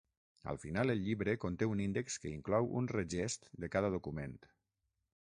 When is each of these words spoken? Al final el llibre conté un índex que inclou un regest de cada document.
Al 0.51 0.57
final 0.61 0.91
el 0.93 1.01
llibre 1.07 1.35
conté 1.43 1.67
un 1.73 1.83
índex 1.83 2.17
que 2.23 2.31
inclou 2.37 2.69
un 2.79 2.89
regest 2.93 3.45
de 3.65 3.69
cada 3.77 3.93
document. 3.97 4.35